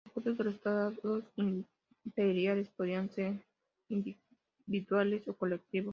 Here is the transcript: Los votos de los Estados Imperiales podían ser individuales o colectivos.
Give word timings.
Los 0.03 0.15
votos 0.15 0.37
de 0.39 0.43
los 0.45 0.55
Estados 0.55 0.95
Imperiales 2.05 2.67
podían 2.69 3.09
ser 3.11 3.35
individuales 3.87 5.27
o 5.27 5.33
colectivos. 5.37 5.89